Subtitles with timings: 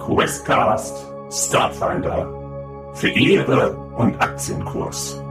[0.00, 2.26] Questcast Starfinder
[2.94, 5.22] für Ehre und Aktienkurs.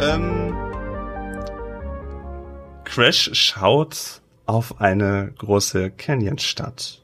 [0.00, 0.56] Ähm,
[2.84, 4.19] Crash schaut
[4.50, 7.02] auf eine große Canyonstadt.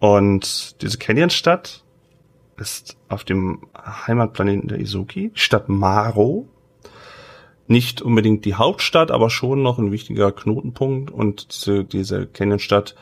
[0.00, 1.84] Und diese Canyonstadt
[2.58, 6.48] ist auf dem Heimatplaneten der Izuki, Stadt Maro.
[7.68, 11.12] Nicht unbedingt die Hauptstadt, aber schon noch ein wichtiger Knotenpunkt.
[11.12, 12.96] Und diese, Canyonstadt,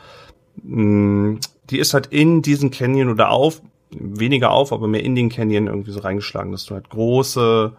[0.63, 1.41] mh,
[1.71, 5.69] die ist halt in diesen Canyon oder auf, weniger auf, aber mehr in den Canyon
[5.69, 7.73] irgendwie so reingeschlagen, dass du halt große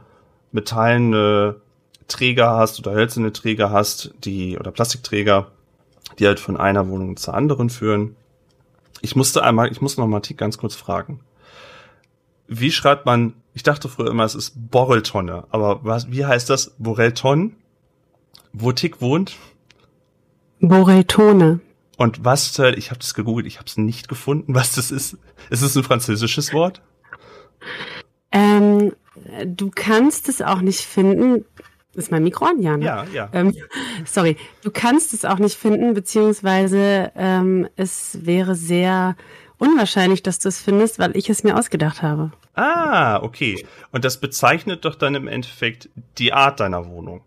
[0.52, 1.58] metallene
[2.08, 5.52] Träger hast oder hölzerne Träger hast, die, oder Plastikträger,
[6.20, 8.16] die halt von einer Wohnung zur anderen führen.
[9.02, 11.20] Ich musste einmal, ich muss noch mal Tick ganz kurz fragen.
[12.48, 16.76] Wie schreibt man, ich dachte früher immer, es ist Borreltonne, aber was, wie heißt das?
[16.78, 17.56] Borelton?
[18.54, 19.38] Wo Tick wohnt?
[20.60, 21.60] Boreltone.
[21.98, 25.18] Und was, ich habe das gegoogelt, ich habe es nicht gefunden, was das ist.
[25.50, 26.82] Ist es ein französisches Wort?
[28.32, 28.94] Ähm,
[29.46, 31.46] du kannst es auch nicht finden.
[31.96, 32.62] Ist mein Mikro an?
[32.62, 32.86] Ja, ne?
[32.86, 33.30] Ja, ja.
[33.34, 33.54] Ähm,
[34.06, 34.38] sorry.
[34.64, 39.16] Du kannst es auch nicht finden, beziehungsweise ähm, es wäre sehr
[39.58, 42.32] unwahrscheinlich, dass du es findest, weil ich es mir ausgedacht habe.
[42.54, 43.66] Ah, okay.
[43.92, 47.22] Und das bezeichnet doch dann im Endeffekt die Art deiner Wohnung.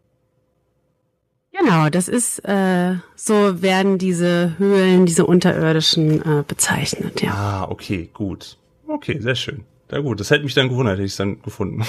[1.52, 7.32] Genau, das ist äh, so werden diese Höhlen, diese unterirdischen äh, bezeichnet, ja.
[7.32, 8.58] Ah, okay, gut.
[8.86, 9.64] Okay, sehr schön.
[9.90, 11.84] Ja gut, das hätte mich dann gewundert, hätte ich es dann gefunden.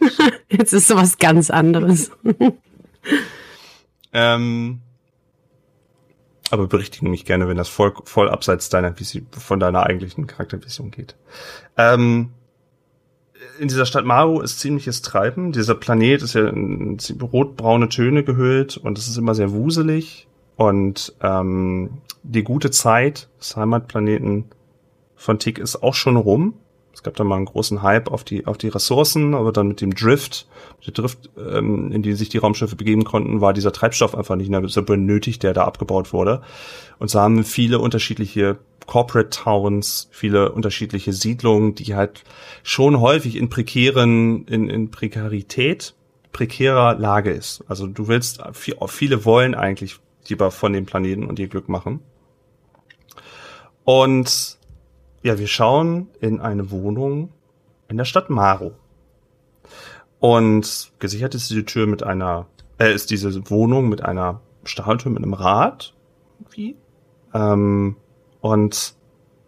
[0.50, 2.10] Jetzt ist sowas ganz anderes.
[4.12, 4.80] ähm,
[6.50, 10.90] aber berichtige mich gerne, wenn das voll, voll abseits deiner Vision, von deiner eigentlichen Charaktervision
[10.90, 11.16] geht.
[11.76, 12.30] Ähm,
[13.58, 15.52] in dieser Stadt Maru ist ziemliches Treiben.
[15.52, 20.28] Dieser Planet ist ja in rotbraune Töne gehüllt und es ist immer sehr wuselig.
[20.56, 24.46] Und ähm, die gute Zeit des Heimatplaneten
[25.14, 26.54] von Tick ist auch schon rum.
[26.94, 29.80] Es gab da mal einen großen Hype auf die, auf die Ressourcen, aber dann mit
[29.80, 30.46] dem Drift,
[30.78, 34.36] mit der Drift, ähm, in die sich die Raumschiffe begeben konnten, war dieser Treibstoff einfach
[34.36, 36.40] nicht mehr so benötigt, der da abgebaut wurde.
[36.98, 42.22] Und so haben viele unterschiedliche Corporate Towns, viele unterschiedliche Siedlungen, die halt
[42.62, 45.94] schon häufig in prekären, in, in Prekarität,
[46.32, 47.64] prekärer Lage ist.
[47.66, 49.96] Also du willst, viele wollen eigentlich
[50.28, 52.00] lieber von dem Planeten und ihr Glück machen.
[53.84, 54.58] Und
[55.24, 57.30] ja, wir schauen in eine Wohnung
[57.88, 58.72] in der Stadt Maro.
[60.20, 62.46] Und gesichert ist diese Tür mit einer,
[62.78, 65.94] äh, ist diese Wohnung mit einer Stahltür mit einem Rad.
[66.50, 66.76] Wie?
[67.32, 67.96] Ähm,
[68.42, 68.94] und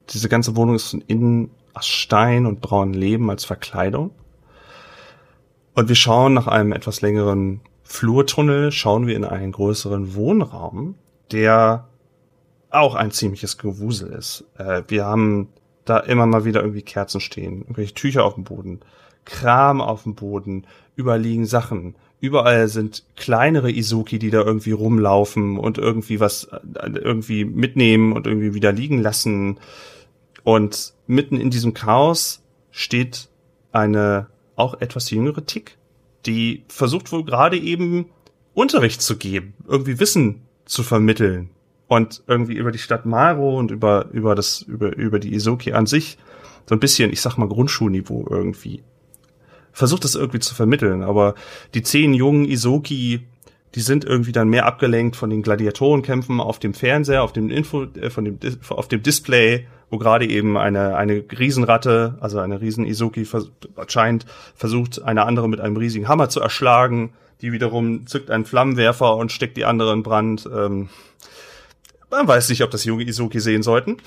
[0.08, 4.12] diese ganze Wohnung ist von innen aus Stein und braunen Leben als Verkleidung.
[5.74, 10.94] Und wir schauen nach einem etwas längeren Flurtunnel, schauen wir in einen größeren Wohnraum,
[11.32, 11.86] der
[12.70, 14.44] auch ein ziemliches Gewusel ist.
[14.56, 15.50] Äh, wir haben
[15.86, 18.80] da immer mal wieder irgendwie Kerzen stehen, irgendwelche Tücher auf dem Boden,
[19.24, 20.66] Kram auf dem Boden,
[20.96, 21.96] überliegen Sachen.
[22.20, 28.26] Überall sind kleinere Izuki, die da irgendwie rumlaufen und irgendwie was äh, irgendwie mitnehmen und
[28.26, 29.58] irgendwie wieder liegen lassen.
[30.42, 33.28] Und mitten in diesem Chaos steht
[33.72, 35.76] eine auch etwas jüngere Tick,
[36.24, 38.06] die versucht wohl gerade eben
[38.54, 41.50] Unterricht zu geben, irgendwie Wissen zu vermitteln
[41.88, 45.86] und irgendwie über die Stadt Maro und über, über das, über, über die Isoki an
[45.86, 46.18] sich
[46.68, 48.82] so ein bisschen, ich sag mal, Grundschulniveau irgendwie.
[49.72, 51.34] Versucht das irgendwie zu vermitteln, aber
[51.74, 53.26] die zehn jungen Isoki,
[53.74, 57.84] die sind irgendwie dann mehr abgelenkt von den Gladiatorenkämpfen auf dem Fernseher, auf dem Info,
[57.84, 58.38] äh, von dem,
[58.70, 63.50] auf dem Display, wo gerade eben eine, eine Riesenratte, also eine riesen Isoki vers
[63.86, 67.12] scheint, versucht, eine andere mit einem riesigen Hammer zu erschlagen.
[67.42, 70.48] Die wiederum zückt einen Flammenwerfer und steckt die andere in Brand.
[70.52, 70.88] Ähm,
[72.10, 73.98] man weiß nicht, ob das junge Izuki sehen sollten.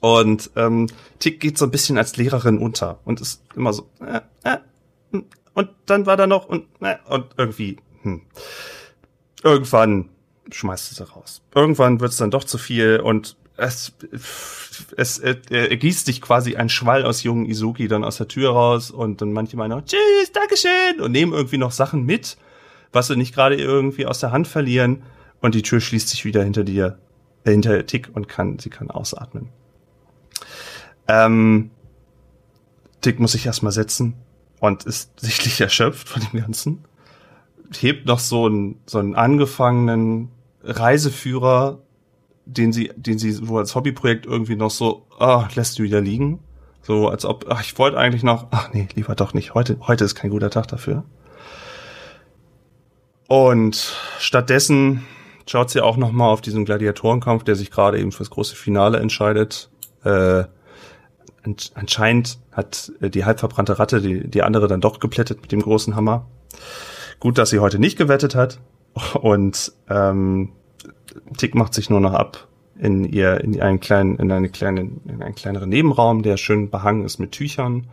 [0.00, 0.88] Und ähm,
[1.18, 4.58] Tick geht so ein bisschen als Lehrerin unter und ist immer so äh, äh,
[5.10, 5.24] hm.
[5.54, 8.22] und dann war da noch und äh, und irgendwie hm.
[9.42, 10.10] irgendwann
[10.50, 11.42] schmeißt es raus.
[11.54, 13.94] Irgendwann wird es dann doch zu viel und es
[14.96, 18.90] es äh, ergießt sich quasi ein Schwall aus jungen Izuki dann aus der Tür raus
[18.90, 22.36] und dann manche meinen auch, tschüss, Dankeschön und nehmen irgendwie noch Sachen mit,
[22.92, 25.02] was sie nicht gerade irgendwie aus der Hand verlieren
[25.40, 26.98] und die Tür schließt sich wieder hinter dir,
[27.44, 29.48] äh, hinter Tick und kann, sie kann ausatmen.
[31.08, 31.70] Ähm,
[33.00, 34.14] Tick muss sich erstmal setzen
[34.60, 36.84] und ist sichtlich erschöpft von dem Ganzen.
[37.78, 40.28] Hebt noch so einen, so einen angefangenen
[40.62, 41.80] Reiseführer
[42.46, 46.38] den sie, den sie so als Hobbyprojekt irgendwie noch so, ah, lässt du wieder liegen.
[46.80, 49.54] So, als ob, ach, ich wollte eigentlich noch, ach nee, lieber doch nicht.
[49.54, 51.04] Heute, heute ist kein guter Tag dafür.
[53.26, 55.04] Und stattdessen
[55.46, 58.98] schaut sie auch noch mal auf diesen Gladiatorenkampf, der sich gerade eben fürs große Finale
[58.98, 59.70] entscheidet.
[60.04, 60.44] Äh,
[61.74, 65.94] anscheinend hat äh, die halbverbrannte Ratte die, die andere dann doch geplättet mit dem großen
[65.94, 66.26] Hammer.
[67.20, 68.58] Gut, dass sie heute nicht gewettet hat.
[69.14, 70.52] Und ähm,
[71.36, 75.22] Tick macht sich nur noch ab in ihr in einen kleinen in eine kleine in
[75.22, 77.86] einen kleineren Nebenraum, der schön behangen ist mit Tüchern,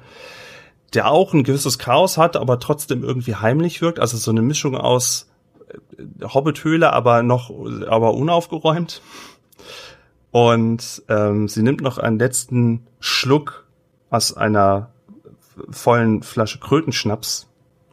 [0.93, 3.99] der auch ein gewisses Chaos hat, aber trotzdem irgendwie heimlich wirkt.
[3.99, 5.32] Also so eine Mischung aus
[6.21, 7.51] Hobbithöhle, aber noch
[7.87, 9.01] aber unaufgeräumt.
[10.31, 13.67] Und ähm, sie nimmt noch einen letzten Schluck
[14.09, 14.91] aus einer
[15.69, 17.47] vollen Flasche Krötenschnaps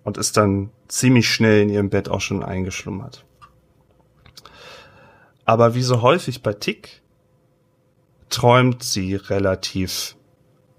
[0.05, 3.25] und ist dann ziemlich schnell in ihrem Bett auch schon eingeschlummert.
[5.45, 7.03] Aber wie so häufig bei Tick
[8.29, 10.17] träumt sie relativ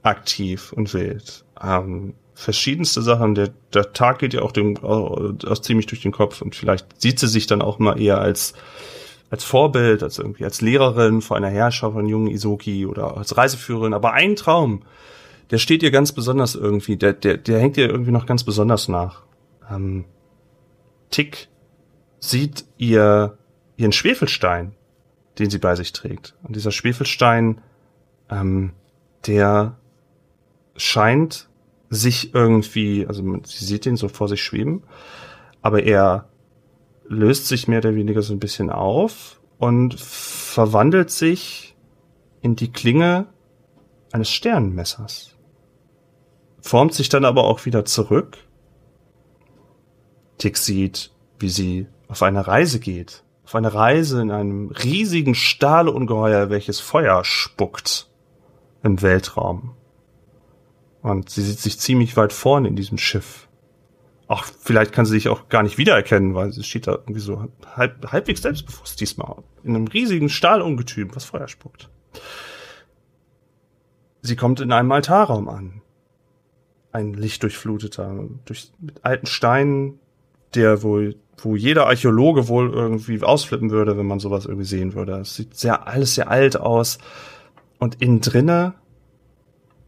[0.01, 1.45] aktiv und wild.
[1.62, 3.36] Ähm, verschiedenste Sachen.
[3.36, 7.02] Der, der Tag geht ja auch dem auch, auch ziemlich durch den Kopf und vielleicht
[7.02, 8.54] sieht sie sich dann auch mal eher als
[9.30, 13.94] als Vorbild, als irgendwie als Lehrerin vor einer Herrschaft von jungen Isoki oder als Reiseführerin.
[13.94, 14.82] Aber ein Traum,
[15.52, 18.90] der steht ihr ganz besonders irgendwie, der, der, der hängt ihr irgendwie noch ganz besonders
[18.90, 19.22] nach.
[19.70, 20.04] Ähm,
[21.12, 21.48] Tick
[22.20, 23.38] sieht ihr
[23.78, 24.74] ihren Schwefelstein,
[25.40, 26.36] den sie bei sich trägt.
[26.44, 27.62] Und dieser Schwefelstein,
[28.30, 28.74] ähm,
[29.28, 29.78] der
[30.76, 31.48] scheint
[31.92, 34.84] sich irgendwie, also sie sieht ihn so vor sich schweben,
[35.62, 36.30] aber er
[37.04, 41.76] löst sich mehr oder weniger so ein bisschen auf und verwandelt sich
[42.42, 43.28] in die Klinge
[44.14, 45.36] eines Sternenmessers.
[46.62, 48.38] Formt sich dann aber auch wieder zurück.
[50.38, 53.24] Tick sieht, wie sie auf eine Reise geht.
[53.44, 58.10] Auf eine Reise in einem riesigen Stahlungeheuer, welches Feuer spuckt
[58.82, 59.76] im Weltraum.
[61.01, 63.48] Und sie sieht sich ziemlich weit vorne in diesem Schiff.
[64.27, 67.48] Auch vielleicht kann sie sich auch gar nicht wiedererkennen, weil sie steht da irgendwie so
[67.75, 69.44] halb, halbwegs selbstbewusst diesmal.
[69.63, 71.89] In einem riesigen Stahlungetüm, was Feuer spuckt.
[74.21, 75.81] Sie kommt in einem Altarraum an.
[76.92, 80.00] Ein lichtdurchfluteter, durch, mit alten Steinen,
[80.53, 85.19] der wohl, wo jeder Archäologe wohl irgendwie ausflippen würde, wenn man sowas irgendwie sehen würde.
[85.19, 87.00] Es sieht sehr, alles sehr alt aus.
[87.80, 88.75] Und innen drinne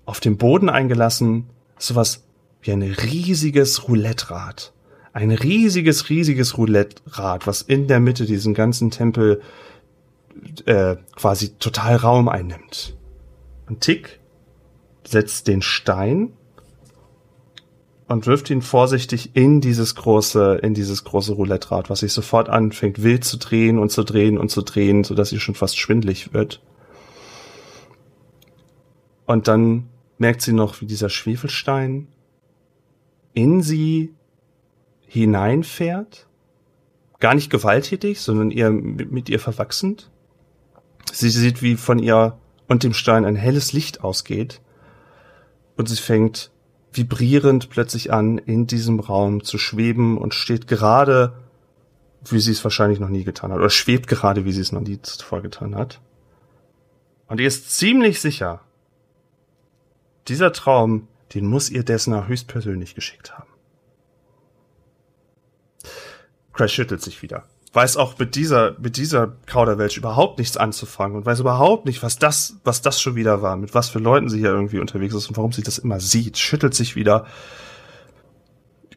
[0.05, 2.23] auf dem Boden eingelassen, sowas
[2.61, 4.73] wie ein riesiges Roulette-Rad.
[5.11, 9.41] Ein riesiges, riesiges Roulette-Rad, was in der Mitte diesen ganzen Tempel
[10.65, 12.95] äh, quasi total Raum einnimmt.
[13.67, 14.19] Und Tick
[15.05, 16.33] setzt den Stein
[18.07, 23.03] und wirft ihn vorsichtig in dieses große, in dieses große Roulette-Rad, was sich sofort anfängt,
[23.03, 26.33] wild zu drehen und zu drehen und zu drehen, so dass sie schon fast schwindlig
[26.33, 26.61] wird.
[29.25, 29.89] Und dann
[30.23, 32.07] merkt sie noch, wie dieser Schwefelstein
[33.33, 34.15] in sie
[35.05, 36.27] hineinfährt.
[37.19, 40.09] Gar nicht gewalttätig, sondern eher mit ihr verwachsend.
[41.11, 42.37] Sie sieht, wie von ihr
[42.69, 44.61] und dem Stein ein helles Licht ausgeht.
[45.75, 46.51] Und sie fängt
[46.93, 51.33] vibrierend plötzlich an, in diesem Raum zu schweben und steht gerade,
[52.29, 53.59] wie sie es wahrscheinlich noch nie getan hat.
[53.59, 55.99] Oder schwebt gerade, wie sie es noch nie zuvor getan hat.
[57.27, 58.61] Und ihr ist ziemlich sicher,
[60.27, 63.49] dieser Traum, den muss ihr Dessner höchstpersönlich geschickt haben.
[66.53, 67.43] Crash schüttelt sich wieder.
[67.73, 72.19] Weiß auch mit dieser, mit dieser Kauderwelsch überhaupt nichts anzufangen und weiß überhaupt nicht, was
[72.19, 75.27] das, was das schon wieder war, mit was für Leuten sie hier irgendwie unterwegs ist
[75.27, 76.37] und warum sie das immer sieht.
[76.37, 77.25] Schüttelt sich wieder.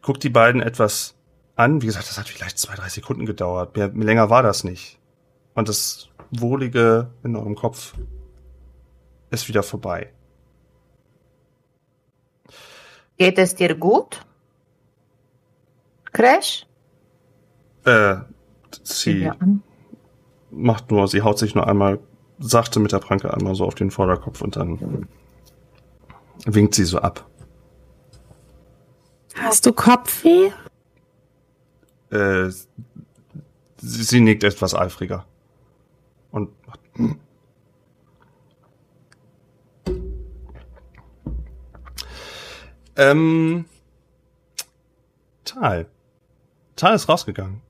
[0.03, 1.15] Guckt die beiden etwas
[1.57, 1.81] an.
[1.81, 3.77] Wie gesagt, das hat vielleicht zwei, drei Sekunden gedauert.
[3.77, 4.99] Mehr, länger war das nicht.
[5.55, 7.95] Und das Wohlige in eurem Kopf
[9.31, 10.13] ist wieder vorbei.
[13.19, 14.25] Geht es dir gut?
[16.13, 16.67] Crash?
[17.85, 18.17] Äh,
[18.83, 19.31] sie
[20.51, 21.99] macht nur, sie haut sich nur einmal
[22.39, 25.09] sachte mit der Pranke einmal so auf den Vorderkopf und dann
[26.45, 27.27] winkt sie so ab.
[29.35, 30.51] Hast du Kopfweh?
[32.11, 35.27] Äh, sie, sie nickt etwas eifriger.
[36.31, 36.81] Und macht,
[42.97, 43.67] Ähm,
[45.45, 45.87] Tal.
[46.75, 47.63] Tal ist rausgegangen.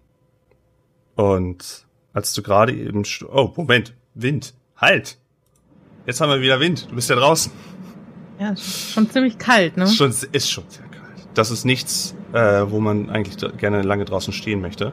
[1.14, 3.04] Und als du gerade eben...
[3.28, 3.94] Oh, Moment.
[4.14, 4.54] Wind.
[4.76, 5.18] Halt.
[6.06, 6.90] Jetzt haben wir wieder Wind.
[6.90, 7.52] Du bist ja draußen.
[8.40, 9.86] Ja, schon ziemlich kalt, ne?
[9.86, 11.28] Schon, ist schon sehr kalt.
[11.34, 14.92] Das ist nichts, äh, wo man eigentlich gerne lange draußen stehen möchte.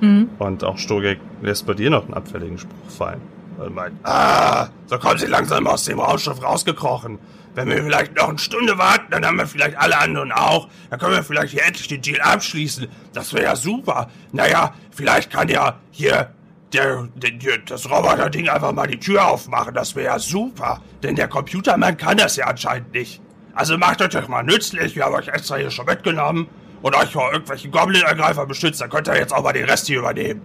[0.00, 0.30] Mhm.
[0.38, 3.20] Und auch Sturgek lässt bei dir noch einen abfälligen Spruch fallen.
[3.60, 7.18] Und meint, ah, so kommen sie langsam aus dem Raumschiff rausgekrochen.
[7.54, 10.68] Wenn wir vielleicht noch eine Stunde warten, dann haben wir vielleicht alle anderen auch.
[10.88, 12.88] Dann können wir vielleicht hier endlich den Deal abschließen.
[13.12, 14.08] Das wäre ja super.
[14.32, 16.30] Naja, vielleicht kann ja hier
[16.72, 19.74] der, der, der, das Roboter-Ding einfach mal die Tür aufmachen.
[19.74, 20.80] Das wäre ja super.
[21.02, 23.20] Denn der Computermann kann das ja anscheinend nicht.
[23.52, 24.96] Also macht euch doch mal nützlich.
[24.96, 26.48] Wir haben euch extra hier schon mitgenommen
[26.80, 28.80] und euch vor irgendwelchen Goblin-Ergreifer beschützt.
[28.80, 30.40] Dann könnt ihr jetzt auch mal den Rest hier übernehmen.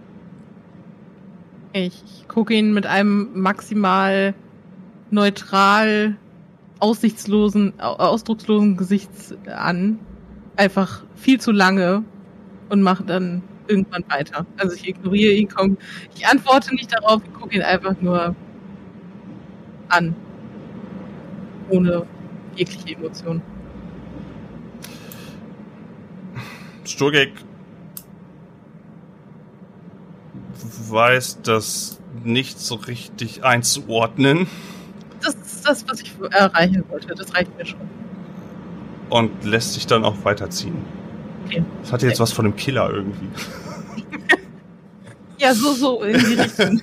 [1.77, 4.34] Ich gucke ihn mit einem maximal
[5.12, 6.15] neutral
[6.79, 9.10] aussichtslosen, ausdruckslosen Gesicht
[9.53, 10.00] an.
[10.55, 12.05] Einfach viel zu lange
[12.70, 14.46] und mache dann irgendwann weiter.
[14.55, 15.77] Also ich ignoriere ihn, komm,
[16.15, 18.34] ich antworte nicht darauf, ich gucke ihn einfach nur
[19.89, 20.15] an.
[21.70, 22.05] Ohne
[22.55, 23.41] jegliche Emotion.
[26.86, 27.34] Sturgek
[30.89, 34.48] weiß das nicht so richtig einzuordnen.
[35.22, 37.13] Das ist das, was ich erreichen wollte.
[37.15, 37.80] Das reicht mir schon.
[39.10, 40.77] Und lässt sich dann auch weiterziehen.
[41.46, 41.63] Okay.
[41.82, 43.27] Das hat jetzt was von einem Killer irgendwie.
[45.39, 46.82] ja, so, so in die Richtung.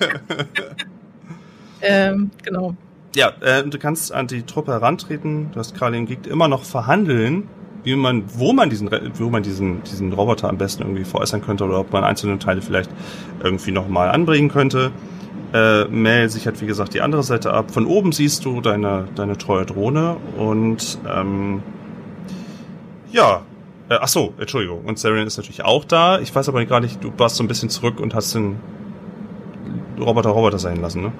[1.80, 2.76] ähm, genau.
[3.14, 5.50] Ja, äh, du kannst an die Truppe herantreten.
[5.52, 7.48] Du hast im Gegend immer noch verhandeln,
[7.84, 11.64] wie man, wo man diesen, wo man diesen, diesen Roboter am besten irgendwie veräußern könnte
[11.64, 12.90] oder ob man einzelne Teile vielleicht
[13.42, 14.92] irgendwie nochmal anbringen könnte.
[15.52, 17.70] Äh, Mel sichert, wie gesagt, die andere Seite ab.
[17.70, 21.62] Von oben siehst du deine, deine treue Drohne und ähm,
[23.10, 23.42] ja,
[23.88, 24.84] äh, ach so, Entschuldigung.
[24.84, 26.18] Und Saren ist natürlich auch da.
[26.20, 28.56] Ich weiß aber gar nicht, du warst so ein bisschen zurück und hast den
[30.00, 31.12] Roboter Roboter sein lassen, ne?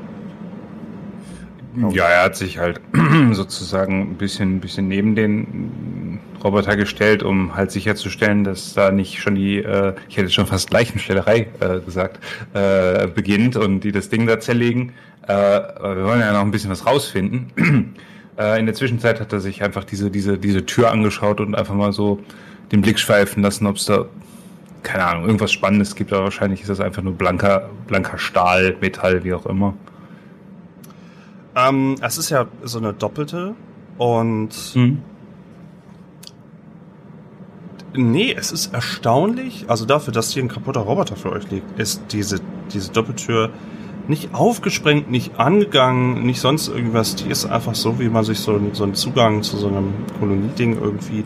[1.93, 2.81] Ja, er hat sich halt
[3.33, 9.21] sozusagen ein bisschen, ein bisschen neben den Roboter gestellt, um halt sicherzustellen, dass da nicht
[9.21, 12.19] schon die, äh, ich hätte schon fast Leichenstellerei äh, gesagt,
[12.53, 14.93] äh, beginnt und die das Ding da zerlegen.
[15.27, 17.95] Äh, wir wollen ja noch ein bisschen was rausfinden.
[18.39, 21.75] äh, in der Zwischenzeit hat er sich einfach diese, diese, diese Tür angeschaut und einfach
[21.75, 22.21] mal so
[22.73, 24.07] den Blick schweifen lassen, ob es da,
[24.83, 29.25] keine Ahnung, irgendwas Spannendes gibt, aber wahrscheinlich ist das einfach nur blanker, blanker Stahl, Metall,
[29.25, 29.75] wie auch immer.
[31.55, 33.55] Ähm, es ist ja so eine doppelte
[33.99, 35.03] und mhm.
[37.95, 42.01] Nee, es ist erstaunlich, also dafür, dass hier ein kaputter Roboter für euch liegt, ist
[42.11, 42.41] diese,
[42.73, 43.51] diese Doppeltür
[44.09, 47.17] nicht aufgesprengt, nicht angegangen, nicht sonst irgendwas.
[47.17, 50.79] Die ist einfach so, wie man sich so, so einen Zugang zu so einem Kolonieding
[50.81, 51.25] irgendwie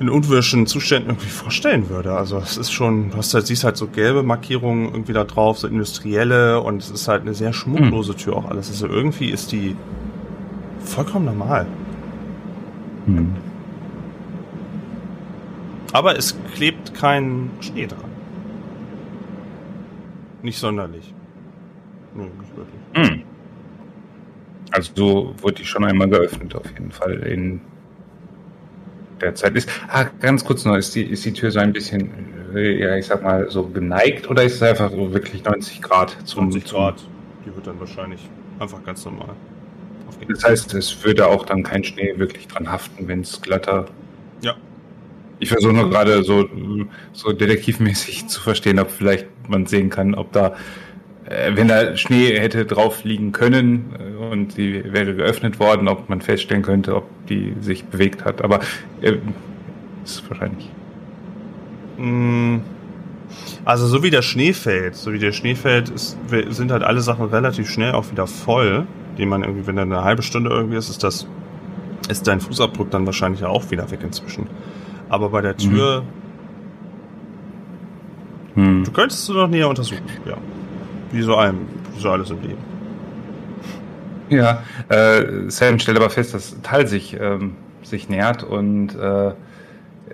[0.00, 2.16] in unwirschen Zuständen irgendwie vorstellen würde.
[2.16, 5.58] Also es ist schon, du hast halt, siehst halt so gelbe Markierungen irgendwie da drauf,
[5.58, 8.70] so industrielle und es ist halt eine sehr schmucklose Tür auch alles.
[8.70, 9.76] Also irgendwie ist die
[10.82, 11.66] vollkommen normal.
[13.04, 13.36] Mhm.
[15.92, 18.10] Aber es klebt kein Schnee dran.
[20.40, 21.12] Nicht sonderlich.
[22.14, 23.10] Nee, nicht wirklich.
[23.18, 23.22] Mhm.
[24.70, 27.60] Also so wurde die schon einmal geöffnet, auf jeden Fall in
[29.22, 29.68] der Zeit ist.
[29.88, 32.10] Ah, ganz kurz noch, ist die, ist die Tür so ein bisschen,
[32.54, 36.16] äh, ja, ich sag mal, so geneigt oder ist es einfach so wirklich 90 Grad?
[36.24, 37.04] Zum, 90 Grad.
[37.44, 39.34] Die wird dann wahrscheinlich einfach ganz normal.
[40.28, 43.86] Das heißt, es würde auch dann kein Schnee wirklich dran haften, wenn es glatter
[44.42, 44.56] ja.
[45.38, 46.48] Ich versuche nur gerade so,
[47.12, 50.54] so detektivmäßig zu verstehen, ob vielleicht man sehen kann, ob da,
[51.30, 56.20] wenn da Schnee hätte drauf liegen können äh, und die wäre geöffnet worden, ob man
[56.20, 58.42] feststellen könnte, ob die sich bewegt hat.
[58.42, 58.60] Aber
[59.00, 59.16] äh,
[60.04, 60.68] ist wahrscheinlich.
[61.98, 62.58] Mm.
[63.64, 66.18] Also so wie der Schnee fällt, so wie der Schnee fällt, ist,
[66.48, 68.86] sind halt alle Sachen relativ schnell auch wieder voll,
[69.18, 71.28] die man irgendwie, wenn da eine halbe Stunde irgendwie ist, ist das,
[72.08, 74.48] ist dein Fußabdruck dann wahrscheinlich auch wieder weg inzwischen.
[75.08, 76.02] Aber bei der Tür.
[78.54, 78.64] Mhm.
[78.64, 78.84] Hm.
[78.84, 80.36] Du könntest du noch näher untersuchen, ja.
[81.12, 82.70] Wie so allem, wie so alles im Leben.
[84.28, 89.32] Ja, äh, Saren stellt aber fest, dass Tal sich, ähm, sich nähert und äh,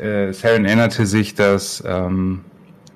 [0.00, 2.40] äh, Saren erinnerte sich, dass ähm,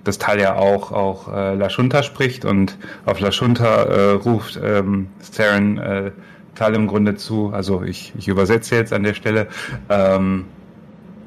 [0.02, 5.78] das Tal ja auch, auch äh, Lashunta spricht und auf Lashunta äh, ruft ähm, Saren
[5.78, 6.11] äh,
[6.54, 9.49] Tal im Grunde zu, also ich, ich übersetze jetzt an der Stelle,
[9.88, 10.47] ähm,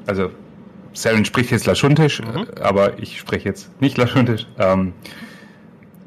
[0.06, 0.30] also
[0.92, 2.46] Saren spricht jetzt Laschuntisch, mhm.
[2.60, 4.46] aber ich spreche jetzt nicht Laschuntisch.
[4.58, 4.92] Ähm,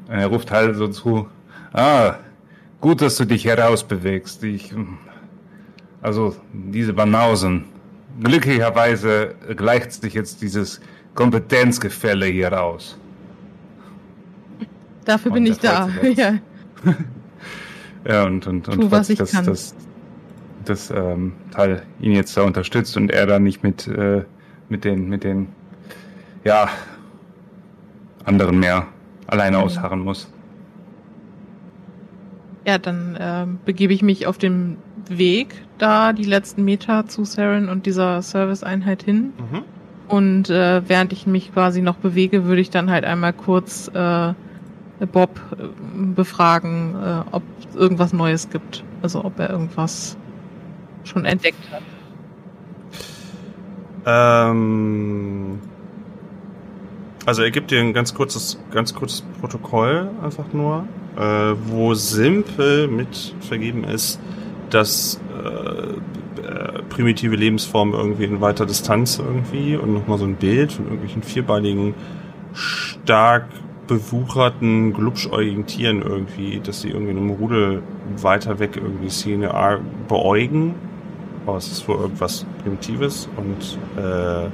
[0.08, 1.28] er ruft halt so zu,
[1.72, 2.14] ah,
[2.80, 4.42] gut, dass du dich herausbewegst.
[4.44, 4.74] Ich,
[6.02, 7.64] also diese Banausen.
[8.20, 10.80] Glücklicherweise gleicht sich jetzt dieses
[11.14, 12.98] Kompetenzgefälle hier aus.
[15.04, 15.88] Dafür und bin ich da.
[16.16, 16.34] ja.
[18.04, 19.44] ja, und, und, und tu, was ich dass, kann.
[19.44, 19.74] dass,
[20.64, 24.24] dass ähm, Teil ihn jetzt da unterstützt und er da nicht mit äh,
[24.68, 25.48] mit den, mit den,
[26.44, 26.68] ja,
[28.24, 28.86] anderen mehr
[29.28, 30.28] alleine ausharren muss.
[32.66, 34.76] Ja, dann ähm, begebe ich mich auf dem
[35.08, 39.32] Weg da die letzten Meter zu Saren und dieser Serviceeinheit hin.
[39.38, 39.62] Mhm.
[40.08, 44.34] Und äh, während ich mich quasi noch bewege, würde ich dann halt einmal kurz äh,
[45.06, 45.66] Bob äh,
[46.14, 48.84] befragen, äh, ob es irgendwas Neues gibt.
[49.02, 50.16] Also ob er irgendwas
[51.04, 51.82] schon entdeckt hat.
[54.04, 55.37] Ähm,
[57.28, 62.88] also er gibt dir ein ganz kurzes, ganz kurzes Protokoll einfach nur, äh, wo simpel
[62.88, 64.18] mit vergeben ist,
[64.70, 70.72] dass äh, äh, primitive Lebensformen irgendwie in weiter Distanz irgendwie und nochmal so ein Bild
[70.72, 71.92] von irgendwelchen vierbeinigen,
[72.54, 73.48] stark
[73.88, 77.82] bewucherten, glubschäugigen Tieren irgendwie, dass sie irgendwie in einem Rudel
[78.22, 79.52] weiter weg irgendwie Szene
[80.08, 80.76] beäugen.
[81.46, 84.48] Aber es ist wohl irgendwas Primitives und äh,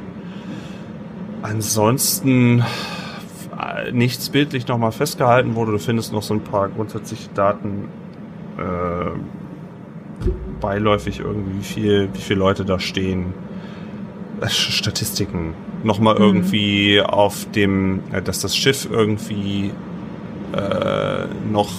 [1.45, 2.65] ansonsten
[3.61, 5.73] äh, nichts bildlich nochmal festgehalten wurde.
[5.73, 7.85] Du findest noch so ein paar grundsätzliche Daten
[8.59, 9.11] äh,
[10.61, 13.35] beiläufig irgendwie, wie viel, wie viele Leute da stehen.
[14.41, 15.53] Äh, Statistiken.
[15.83, 16.21] Nochmal Mhm.
[16.23, 19.71] irgendwie auf dem, äh, dass das Schiff irgendwie
[20.55, 21.71] äh, noch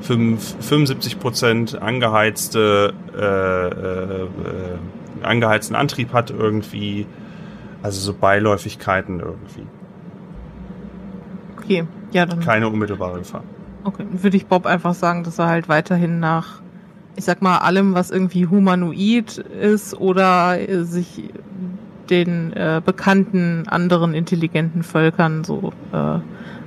[0.00, 3.22] fünf- 75 Prozent angeheizte, äh,
[3.68, 4.26] äh,
[5.22, 7.06] angeheizten Antrieb hat irgendwie.
[7.82, 9.66] Also so Beiläufigkeiten irgendwie.
[11.58, 13.44] Okay, ja, dann Keine unmittelbare Gefahr.
[13.84, 14.04] okay.
[14.10, 16.60] Dann würde ich Bob einfach sagen, dass er halt weiterhin nach,
[17.16, 21.24] ich sag mal, allem, was irgendwie humanoid ist oder äh, sich
[22.10, 26.18] den äh, bekannten anderen intelligenten Völkern so, äh,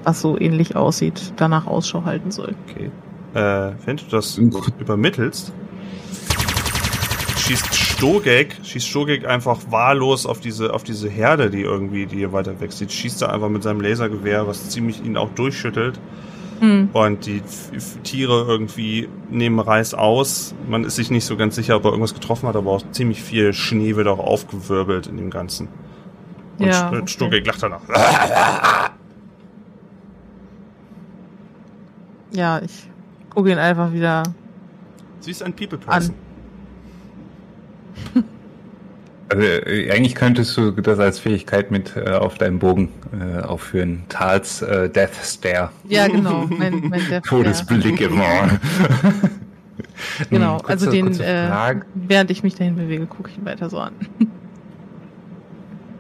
[0.04, 2.54] was so ähnlich aussieht, danach Ausschau halten soll.
[2.70, 2.92] Okay.
[3.34, 5.52] Äh, wenn du das übermittelst,
[7.38, 12.34] schießt Stogek, schießt Stogek einfach wahllos auf diese, auf diese Herde, die irgendwie, die hier
[12.34, 16.00] weiter weg sieht, schießt er einfach mit seinem Lasergewehr, was ziemlich ihn auch durchschüttelt.
[16.62, 16.90] Hm.
[16.94, 20.56] Und die F- F- Tiere irgendwie nehmen Reis aus.
[20.68, 23.22] Man ist sich nicht so ganz sicher, ob er irgendwas getroffen hat, aber auch ziemlich
[23.22, 25.68] viel Schnee wird auch aufgewirbelt in dem Ganzen.
[26.58, 27.04] Und Ja, okay.
[27.06, 27.82] Stogek lacht danach.
[32.32, 32.90] Ja, ich
[33.30, 34.24] gucke ihn einfach wieder.
[35.20, 36.16] Sie ist ein People Person.
[39.30, 44.04] Also äh, eigentlich könntest du das als Fähigkeit mit äh, auf deinem Bogen äh, aufführen.
[44.10, 45.70] Tals äh, Death Stare.
[45.88, 46.48] Ja, genau.
[46.50, 48.50] Mein, mein Death, Todesblick immer.
[50.30, 53.46] Genau, Hm, also kurze- den, kurze äh, während ich mich dahin bewege, gucke ich ihn
[53.46, 53.94] weiter so an.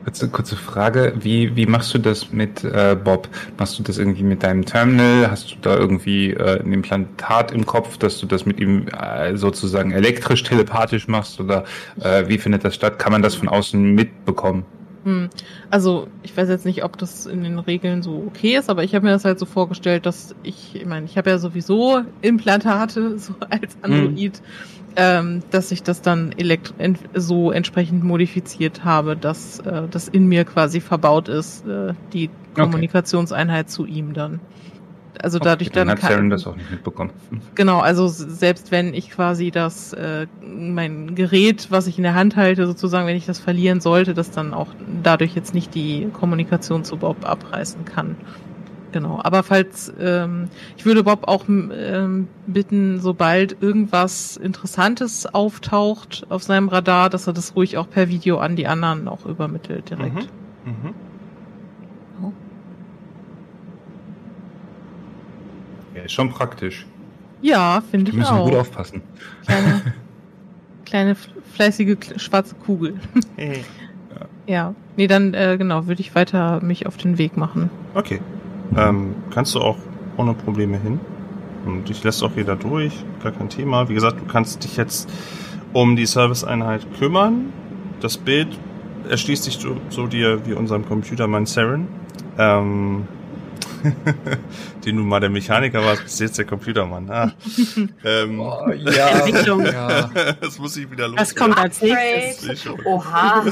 [0.03, 3.29] Kurze, kurze Frage, wie, wie machst du das mit äh, Bob?
[3.57, 5.29] Machst du das irgendwie mit deinem Terminal?
[5.29, 9.37] Hast du da irgendwie äh, ein Implantat im Kopf, dass du das mit ihm äh,
[9.37, 11.39] sozusagen elektrisch, telepathisch machst?
[11.39, 11.65] Oder
[11.99, 12.97] äh, wie findet das statt?
[12.97, 14.65] Kann man das von außen mitbekommen?
[15.03, 15.29] Hm.
[15.69, 18.93] Also, ich weiß jetzt nicht, ob das in den Regeln so okay ist, aber ich
[18.93, 23.17] habe mir das halt so vorgestellt, dass ich, ich meine, ich habe ja sowieso Implantate,
[23.17, 24.41] so als Android,
[24.95, 26.33] ähm, dass ich das dann
[27.13, 33.69] so entsprechend modifiziert habe, dass äh, das in mir quasi verbaut ist, äh, die Kommunikationseinheit
[33.69, 34.39] zu ihm dann.
[35.21, 37.11] Also dadurch Okay, dann dann hat Saren das auch nicht mitbekommen.
[37.55, 42.35] Genau, also selbst wenn ich quasi das, äh, mein Gerät, was ich in der Hand
[42.35, 44.69] halte, sozusagen, wenn ich das verlieren sollte, das dann auch
[45.03, 48.15] dadurch jetzt nicht die Kommunikation zu Bob abreißen kann.
[48.91, 56.43] Genau, aber falls, ähm, ich würde Bob auch ähm, bitten, sobald irgendwas Interessantes auftaucht auf
[56.43, 60.29] seinem Radar, dass er das ruhig auch per Video an die anderen auch übermittelt direkt.
[60.65, 60.93] Mhm.
[65.95, 66.85] Ja, ist schon praktisch.
[67.41, 68.45] Ja, finde ich müssen auch.
[68.45, 69.01] gut aufpassen.
[69.45, 69.81] Kleine,
[70.85, 71.15] kleine
[71.53, 72.95] fleißige schwarze Kugel.
[73.35, 73.63] Hey.
[74.47, 77.69] Ja, nee, dann äh, genau, würde ich weiter mich auf den Weg machen.
[77.93, 78.19] Okay.
[78.77, 79.77] Ähm, kannst du auch
[80.17, 80.99] ohne Probleme hin.
[81.65, 83.87] Und dich lässt auch jeder durch, gar kein Thema.
[83.87, 85.09] Wie gesagt, du kannst dich jetzt
[85.73, 87.53] um die Serviceeinheit kümmern.
[87.99, 88.47] Das Bild
[89.09, 91.87] erschließt sich so, so dir wie unserem Computermann Saren.
[92.37, 93.07] Ähm,
[94.85, 97.09] den nun mal der Mechaniker war, bist jetzt der Computermann.
[97.09, 97.31] Ah.
[98.03, 98.39] ähm,
[98.77, 99.65] ja, Entwicklung.
[99.65, 100.09] ja.
[100.39, 101.19] das muss ich wieder los.
[101.19, 102.67] Was kommt als nächstes?
[102.85, 103.43] Oha.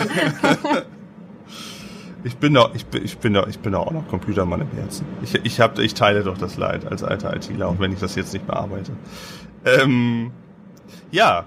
[2.24, 4.72] Ich bin doch, ich bin, ich bin doch, ich bin doch auch noch Computermann im
[4.72, 5.06] Herzen.
[5.24, 8.16] Ich, ich hab, ich teile doch das Leid als alter ITler, auch wenn ich das
[8.16, 8.92] jetzt nicht bearbeite.
[9.66, 10.32] Ähm,
[11.12, 11.46] ja.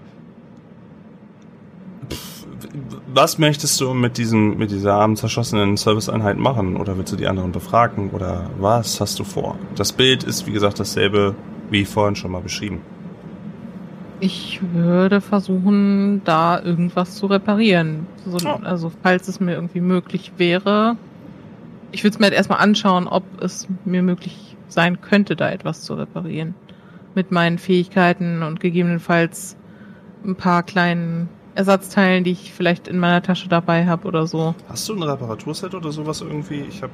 [3.12, 6.76] Was möchtest du mit diesem, mit dieser abends zerschossenen Serviceeinheit machen?
[6.76, 8.10] Oder willst du die anderen befragen?
[8.10, 9.58] Oder was hast du vor?
[9.76, 11.34] Das Bild ist, wie gesagt, dasselbe
[11.70, 12.80] wie vorhin schon mal beschrieben.
[14.24, 18.06] Ich würde versuchen, da irgendwas zu reparieren.
[18.24, 18.60] So, Ja.
[18.62, 20.96] Also, falls es mir irgendwie möglich wäre.
[21.90, 25.82] Ich würde es mir halt erstmal anschauen, ob es mir möglich sein könnte, da etwas
[25.82, 26.54] zu reparieren.
[27.14, 29.54] mit meinen Fähigkeiten und gegebenenfalls
[30.24, 34.54] ein paar kleinen Ersatzteilen, die ich vielleicht in meiner Tasche dabei habe oder so.
[34.68, 36.60] Hast du ein Reparaturset oder sowas irgendwie?
[36.70, 36.92] Ich habe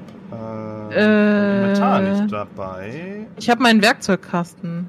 [0.91, 3.27] äh, Äh, Inventar nicht dabei.
[3.37, 4.89] Ich habe meinen Werkzeugkasten.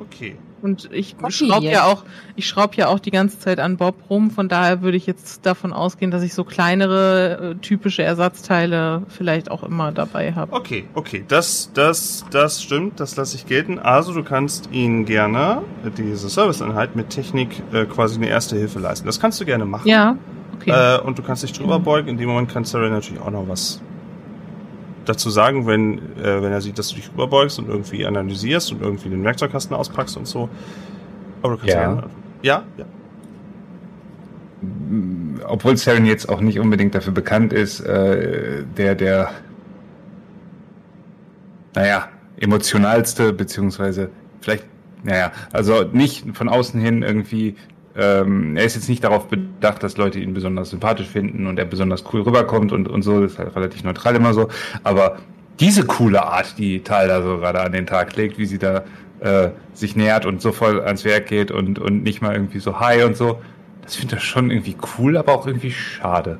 [0.00, 0.34] Okay.
[0.62, 2.04] Und ich schraube ja auch,
[2.36, 4.30] ich schraube ja auch die ganze Zeit an Bob rum.
[4.30, 9.50] Von daher würde ich jetzt davon ausgehen, dass ich so kleinere äh, typische Ersatzteile vielleicht
[9.50, 10.52] auch immer dabei habe.
[10.52, 13.78] Okay, okay, das, das, das stimmt, das lasse ich gelten.
[13.78, 18.78] Also du kannst ihnen gerne äh, diese Serviceeinheit mit Technik äh, quasi eine erste Hilfe
[18.78, 19.06] leisten.
[19.06, 19.88] Das kannst du gerne machen.
[19.88, 20.16] Ja,
[20.54, 20.70] okay.
[20.70, 22.08] Äh, und du kannst dich drüber beugen.
[22.08, 23.80] In dem Moment kann Sarah natürlich auch noch was
[25.04, 28.82] dazu sagen, wenn, äh, wenn er sieht, dass du dich rüberbeugst und irgendwie analysierst und
[28.82, 30.48] irgendwie den Werkzeugkasten auspackst und so.
[31.42, 31.80] Aber du kannst Ja.
[31.80, 32.04] gerne.
[32.42, 32.84] Ja, ja.
[35.46, 39.30] obwohl Saren jetzt auch nicht unbedingt dafür bekannt ist, äh, der, der,
[41.74, 44.10] naja, emotionalste, beziehungsweise
[44.40, 44.64] vielleicht,
[45.02, 47.56] naja, also nicht von außen hin irgendwie,
[47.96, 51.64] ähm, er ist jetzt nicht darauf bedacht, dass Leute ihn besonders sympathisch finden und er
[51.64, 54.48] besonders cool rüberkommt und, und so, das ist halt relativ neutral immer so,
[54.82, 55.18] aber
[55.60, 58.84] diese coole Art, die Tal da so gerade an den Tag legt, wie sie da
[59.20, 62.80] äh, sich nähert und so voll ans Werk geht und, und nicht mal irgendwie so
[62.80, 63.38] hi und so,
[63.82, 66.38] das finde ich schon irgendwie cool, aber auch irgendwie schade.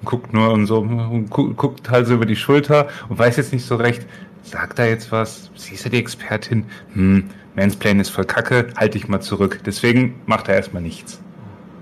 [0.00, 3.36] Und guckt nur und so, und gu guckt halt so über die Schulter und weiß
[3.36, 4.06] jetzt nicht so recht,
[4.42, 5.50] sagt da jetzt was?
[5.54, 6.64] Sie ist ja die Expertin.
[6.94, 7.24] Hm,
[7.56, 9.60] Mansplain ist voll kacke, halt dich mal zurück.
[9.66, 11.20] Deswegen macht er erstmal nichts.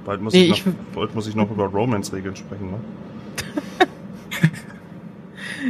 [0.04, 2.76] Bald muss, Nee, ich, ich- noch, bald muss ich noch über Romance-Regeln sprechen, ne?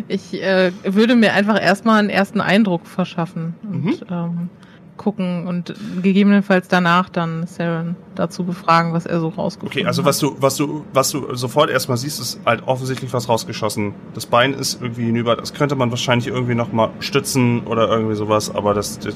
[0.07, 3.95] Ich äh, würde mir einfach erstmal einen ersten Eindruck verschaffen und Mhm.
[4.11, 4.51] ähm,
[4.99, 10.09] gucken und gegebenenfalls danach dann Saren dazu befragen, was er so rausgefunden Okay, also hat.
[10.09, 13.95] was du, was du, was du sofort erstmal siehst, ist halt offensichtlich was rausgeschossen.
[14.13, 15.37] Das Bein ist irgendwie hinüber.
[15.37, 19.15] Das könnte man wahrscheinlich irgendwie noch mal stützen oder irgendwie sowas, aber das, der,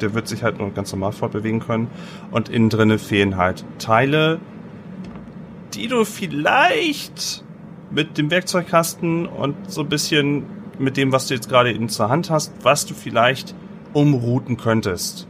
[0.00, 1.88] der, wird sich halt nur ganz normal fortbewegen können.
[2.30, 4.40] Und innen drinne fehlen halt Teile,
[5.74, 7.44] die du vielleicht
[7.90, 10.44] mit dem Werkzeugkasten und so ein bisschen
[10.78, 13.54] mit dem, was du jetzt gerade in zur Hand hast, was du vielleicht
[13.96, 15.26] umrouten könntest.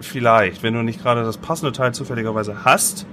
[0.00, 3.06] Vielleicht, wenn du nicht gerade das passende Teil zufälligerweise hast.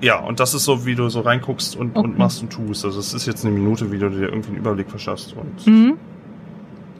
[0.00, 2.14] Ja, und das ist so, wie du so reinguckst und, und Okay.
[2.18, 2.84] machst und tust.
[2.84, 5.94] Also es ist jetzt eine Minute, wie du dir irgendwie einen Überblick verschaffst und Mhm.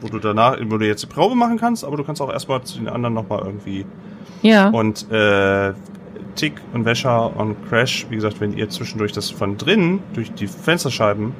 [0.01, 2.61] wo du danach, wo du jetzt die Probe machen kannst, aber du kannst auch erstmal
[2.63, 3.85] zu den anderen nochmal irgendwie
[4.43, 4.69] Ja.
[4.69, 5.73] und äh,
[6.35, 10.47] Tick und Wäscher und Crash, wie gesagt, wenn ihr zwischendurch das von drinnen durch die
[10.47, 11.33] Fensterscheiben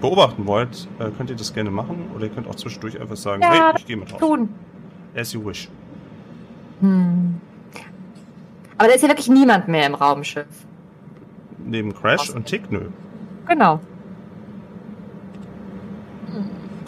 [0.00, 2.10] beobachten wollt, äh, könnt ihr das gerne machen.
[2.14, 4.20] Oder ihr könnt auch zwischendurch einfach sagen, Ja, hey, ich gehe mit raus.
[4.20, 4.48] Tun.
[5.14, 5.68] As you wish.
[6.80, 7.40] Hm.
[8.78, 10.46] Aber da ist ja wirklich niemand mehr im Raumschiff.
[11.64, 12.82] Neben Crash und Tick, nö.
[13.48, 13.80] Genau.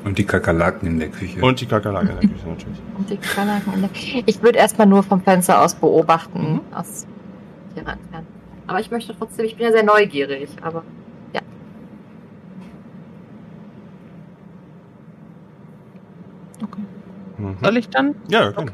[0.04, 1.40] Und die Kakerlaken in der Küche.
[1.42, 2.78] Und die Kakerlake in der Küche natürlich.
[2.98, 3.90] Und die Kakerlaken in der-
[4.26, 6.54] Ich würde erstmal nur vom Fenster aus beobachten.
[6.54, 6.60] Mhm.
[6.74, 7.06] Aus
[7.76, 8.26] ihrer Entfernung.
[8.66, 10.82] Aber ich möchte trotzdem, ich bin ja sehr neugierig, aber
[17.48, 17.64] Mhm.
[17.64, 18.14] Soll ich dann?
[18.30, 18.72] Ja, gerne.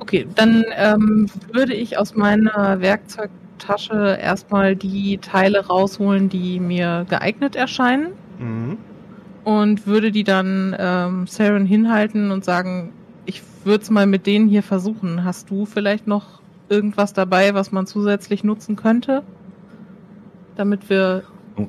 [0.00, 7.56] Okay, dann ähm, würde ich aus meiner Werkzeugtasche erstmal die Teile rausholen, die mir geeignet
[7.56, 8.76] erscheinen Mhm.
[9.44, 12.92] und würde die dann ähm, Saren hinhalten und sagen,
[13.24, 15.24] ich würde es mal mit denen hier versuchen.
[15.24, 19.22] Hast du vielleicht noch irgendwas dabei, was man zusätzlich nutzen könnte,
[20.56, 21.22] damit wir
[21.56, 21.66] Oh.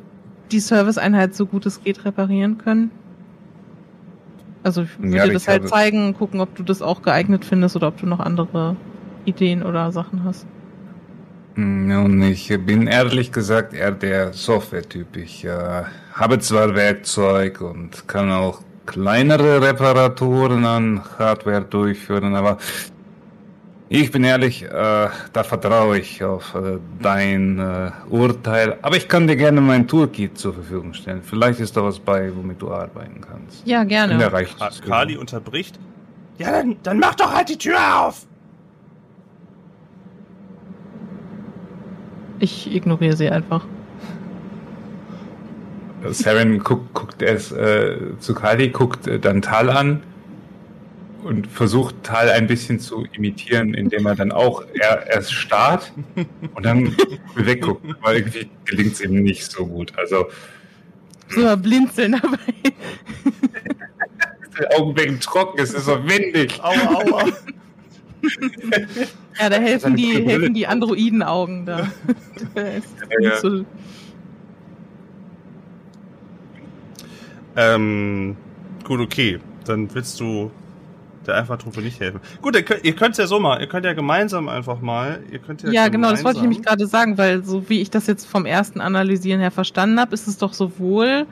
[0.51, 2.91] die Serviceeinheit so gut es geht reparieren können?
[4.65, 7.75] Also ich würde Ja, das ich halt zeigen, gucken, ob du das auch geeignet findest
[7.75, 8.75] oder ob du noch andere
[9.23, 10.47] Ideen oder Sachen hast.
[11.53, 15.17] Nun, ich bin ehrlich gesagt eher der Software-Typ.
[15.17, 22.57] Ich äh, habe zwar Werkzeug und kann auch kleinere Reparaturen an Hardware durchführen, aber
[23.87, 28.77] ich bin ehrlich, äh, da vertraue ich auf äh, dein äh, Urteil.
[28.81, 31.21] Aber ich kann dir gerne mein Toolkit zur Verfügung stellen.
[31.21, 33.65] Vielleicht ist da was bei, womit du arbeiten kannst.
[33.67, 34.33] Ja, In der gerne.
[34.33, 34.81] reicht Ka- es.
[34.81, 35.79] Kali unterbricht.
[36.37, 38.25] Ja, dann, dann mach doch halt die Tür auf!
[42.39, 43.65] Ich ignoriere sie einfach.
[46.09, 50.03] Saren guckt, guckt erst äh, zu Kali, guckt äh, dann Tal an
[51.25, 55.91] und versucht Tal ein bisschen zu imitieren, indem er dann auch er, erst starrt
[56.53, 56.95] und dann
[57.35, 57.83] wegguckt.
[58.01, 59.91] Aber irgendwie gelingt es ihm nicht so gut.
[59.97, 60.27] Also
[61.29, 62.37] So blinzeln dabei.
[64.59, 66.63] die Augen wegen trocken, es ist so windig.
[66.63, 67.25] Aua, aua.
[69.39, 71.91] Ja, da helfen die, helfen die Androiden-Augen da.
[73.19, 73.37] Ja.
[73.39, 73.65] so-
[77.55, 78.35] ähm,
[78.83, 79.39] gut, okay.
[79.65, 80.51] Dann willst du
[81.27, 82.19] der Alpha-Truppe nicht helfen.
[82.41, 85.63] Gut, ihr könnt, könnt's ja so mal, ihr könnt ja gemeinsam einfach mal, ihr könnt
[85.63, 88.25] ja Ja, genau, das wollte ich nämlich gerade sagen, weil so wie ich das jetzt
[88.25, 91.25] vom ersten Analysieren her verstanden habe, ist es doch sowohl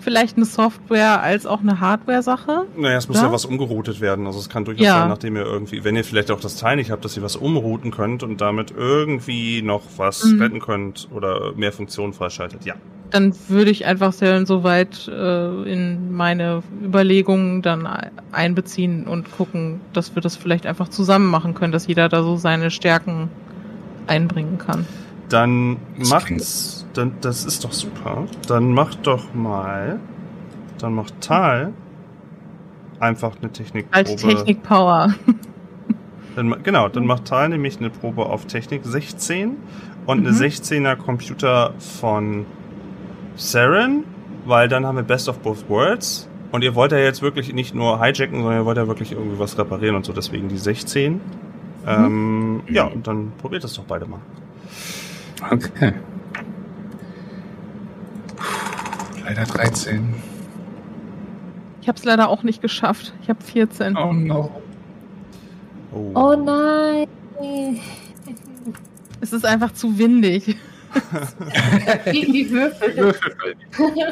[0.00, 2.66] vielleicht eine Software als auch eine Hardware-Sache.
[2.76, 3.24] Naja, es muss Ja?
[3.28, 4.26] ja was umgeroutet werden.
[4.26, 5.00] Also es kann durchaus Ja.
[5.00, 7.36] sein, nachdem ihr irgendwie, wenn ihr vielleicht auch das Teil nicht habt, dass ihr was
[7.36, 10.42] umrouten könnt und damit irgendwie noch was Mhm.
[10.42, 12.66] retten könnt oder mehr Funktionen freischaltet.
[12.66, 12.74] Ja.
[13.14, 19.80] Dann würde ich einfach sehr soweit äh, in meine Überlegungen dann ei- einbeziehen und gucken,
[19.92, 23.28] dass wir das vielleicht einfach zusammen machen können, dass jeder da so seine Stärken
[24.08, 24.84] einbringen kann.
[25.28, 28.24] Dann Das macht, klingt- dann, das ist doch super.
[28.48, 30.00] Dann macht doch mal,
[30.78, 31.72] dann macht Tal
[32.98, 33.96] einfach eine Technikprobe.
[33.96, 35.14] Alte Technik Power.
[36.34, 39.52] Dann, genau, dann macht Tal nämlich eine Probe auf Technik 16
[40.06, 40.36] und eine Mhm.
[40.36, 42.44] 16er Computer von
[43.36, 44.04] Saren,
[44.44, 46.28] weil dann haben wir Best of Both Worlds.
[46.52, 49.38] Und ihr wollt ja jetzt wirklich nicht nur hijacken, sondern ihr wollt ja wirklich irgendwie
[49.38, 51.20] was reparieren und so, deswegen die 16.
[51.86, 54.20] Ähm, ja, und dann probiert das doch beide mal.
[55.50, 55.94] Okay.
[59.24, 60.14] Leider 13.
[61.82, 63.12] Ich habe es leider auch nicht geschafft.
[63.22, 63.96] Ich habe 14.
[63.96, 64.50] Oh no.
[65.92, 67.06] Oh nein.
[69.20, 70.56] Es ist einfach zu windig.
[72.12, 73.14] Die, die Würfel.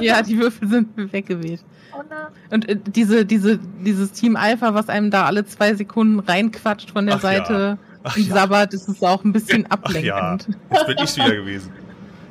[0.01, 1.61] Ja, die Würfel sind weggeweht.
[1.93, 2.03] Oh.
[2.51, 7.07] Und äh, diese, diese, dieses Team Alpha, was einem da alle zwei Sekunden reinquatscht von
[7.07, 7.29] der Ach ja.
[7.31, 8.35] Seite Ach und ja.
[8.35, 10.59] sabbert, ist es auch ein bisschen Ach ja, ablenkend.
[10.71, 11.71] jetzt bin ich's wieder gewesen.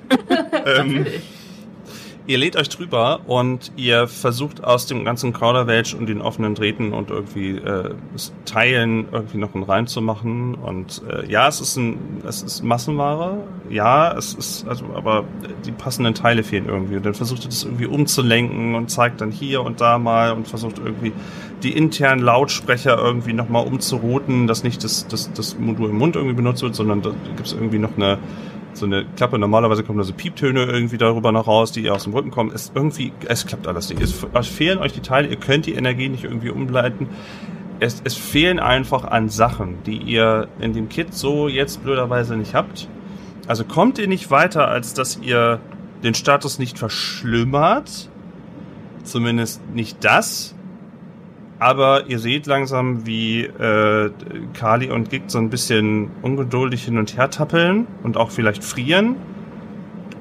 [0.66, 1.06] ähm,
[2.28, 6.94] ihr lädt euch drüber und ihr versucht aus dem ganzen Kauderwelsch und den offenen Drähten
[6.94, 7.94] und irgendwie äh,
[8.46, 10.56] Teilen irgendwie noch einen Reim zu machen.
[10.56, 13.38] Und äh, ja, es ist ein, es ist Massenware.
[13.70, 15.24] Ja, es ist, also, aber
[15.66, 16.98] die passenden Teile fehlen irgendwie.
[16.98, 20.48] Und dann versucht ihr das irgendwie umzulenken und zeigt dann hier und da mal und
[20.48, 21.14] versucht irgendwie
[21.64, 26.36] die internen Lautsprecher irgendwie nochmal umzurouten, dass nicht das, das, das Modul im Mund irgendwie
[26.36, 28.18] benutzt wird, sondern da gibt es irgendwie noch eine
[28.74, 29.38] so eine Klappe.
[29.38, 32.52] Normalerweise kommen da so Pieptöne irgendwie darüber noch raus, die aus dem Rücken kommen.
[32.54, 34.02] Es irgendwie, es klappt alles nicht.
[34.02, 37.10] Es, es fehlen euch die Teile, ihr könnt die Energie nicht irgendwie umleiten.
[37.80, 42.54] Es, es fehlen einfach an Sachen, die ihr in dem Kit so jetzt blöderweise nicht
[42.54, 42.88] habt.
[43.48, 45.60] Also kommt ihr nicht weiter, als dass ihr
[46.04, 48.10] den Status nicht verschlimmert.
[49.04, 50.56] Zumindest nicht das.
[51.62, 54.10] Aber ihr seht langsam, wie äh,
[54.56, 59.16] Kali und Gig so ein bisschen ungeduldig hin und her tappeln und auch vielleicht frieren.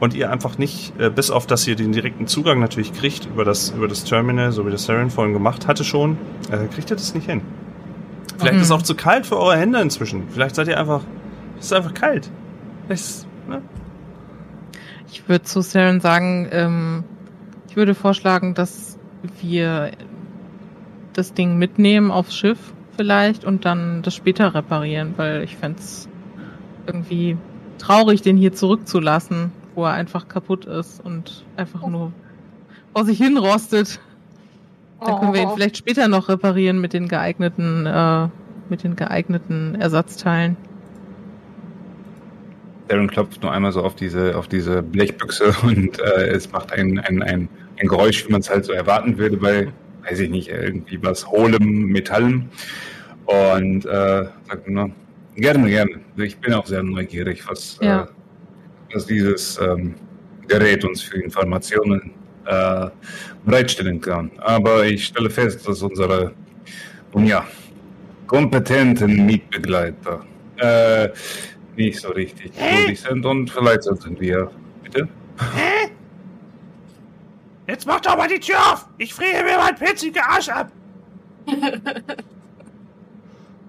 [0.00, 3.46] Und ihr einfach nicht, äh, bis auf dass ihr den direkten Zugang natürlich kriegt über
[3.46, 6.18] das, über das Terminal, so wie das Saren vorhin gemacht hatte schon,
[6.50, 7.40] äh, kriegt ihr das nicht hin.
[8.36, 8.60] Vielleicht Mhm.
[8.60, 10.24] ist es auch zu kalt für eure Hände inzwischen.
[10.28, 11.00] Vielleicht seid ihr einfach,
[11.58, 12.30] es ist einfach kalt.
[12.90, 13.62] Ist, ne?
[15.10, 17.04] Ich würde zu Saren sagen, ähm,
[17.70, 18.98] ich würde vorschlagen, dass
[19.40, 19.92] wir
[21.12, 22.58] das Ding mitnehmen aufs Schiff
[22.96, 25.80] vielleicht und dann das später reparieren, weil ich fände
[26.86, 27.36] irgendwie
[27.78, 32.12] traurig, den hier zurückzulassen, wo er einfach kaputt ist und einfach nur
[32.92, 34.00] vor sich hin rostet.
[35.00, 35.54] Dann können wir ihn Oh.
[35.54, 38.28] vielleicht später noch reparieren mit den geeigneten, äh,
[38.68, 40.56] mit den geeigneten Ersatzteilen.
[42.88, 46.98] Darren klopft nur einmal so auf diese, auf diese Blechbüchse und äh, es macht ein,
[46.98, 47.48] ein, ein,
[47.80, 49.72] ein Geräusch, wie man es halt so erwarten würde bei,
[50.08, 52.48] weiß ich nicht, irgendwie was hohlem Metallem.
[53.26, 54.90] Und äh, sagt nur,
[55.36, 56.00] gerne, gerne.
[56.16, 58.02] Ich bin auch sehr neugierig, was, Ja.
[58.02, 58.06] äh,
[58.94, 59.94] was dieses ähm,
[60.48, 62.10] Gerät uns für Informationen
[62.46, 62.86] äh,
[63.44, 64.30] bereitstellen kann.
[64.38, 66.32] Aber ich stelle fest, dass unsere,
[67.14, 67.46] nun ja,
[68.26, 70.24] kompetenten Mietbegleiter
[70.56, 71.08] äh,
[71.76, 74.50] nicht so richtig geduldig sind und vielleicht sollten wir.
[74.82, 75.08] Bitte?
[77.70, 78.86] Jetzt mach doch mal die Tür auf!
[78.98, 80.70] Ich friere mir mein pitzige Arsch ab!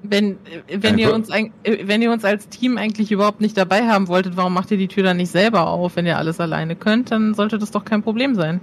[0.03, 0.37] Wenn, äh,
[0.77, 1.49] wenn, ihr Pro- uns, äh,
[1.83, 4.87] wenn ihr uns als Team eigentlich überhaupt nicht dabei haben wolltet, warum macht ihr die
[4.87, 5.95] Tür dann nicht selber auf?
[5.95, 8.59] Wenn ihr alles alleine könnt, dann sollte das doch kein Problem sein.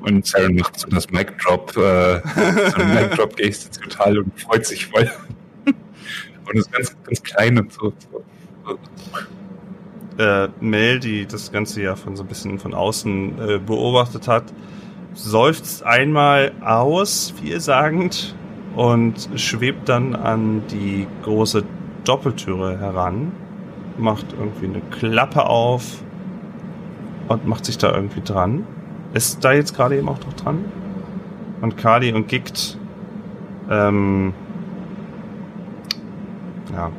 [0.00, 2.20] Und Saren macht so das Mic Drop, äh,
[2.70, 5.10] so eine Mic Drop Geste zu Tal und freut sich voll.
[5.66, 7.92] und ist ganz, ganz klein und so.
[10.20, 14.44] Äh, Mel, die das Ganze ja von so ein bisschen von außen äh, beobachtet hat,
[15.14, 18.34] seufzt einmal aus, vielsagend,
[18.76, 21.64] und schwebt dann an die große
[22.04, 23.32] Doppeltüre heran,
[23.98, 26.02] macht irgendwie eine Klappe auf
[27.28, 28.66] und macht sich da irgendwie dran.
[29.12, 30.64] Ist da jetzt gerade eben auch noch dran?
[31.60, 32.78] Und Kali und Gikt,
[33.68, 34.32] ähm,
[36.72, 36.90] ja,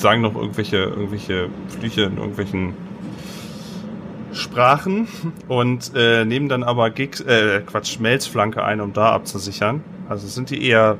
[0.00, 2.74] sagen noch irgendwelche, irgendwelche Flüche in irgendwelchen
[4.32, 5.08] Sprachen
[5.48, 9.82] und äh, nehmen dann aber Gigs, äh, Quatsch, Schmelzflanke ein, um da abzusichern.
[10.08, 10.96] Also sind die eher,